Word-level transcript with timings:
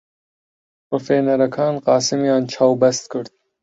ڕفێنەرەکان 0.91 1.75
قاسمیان 1.85 2.43
چاوبەست 2.53 3.03
کرد. 3.11 3.31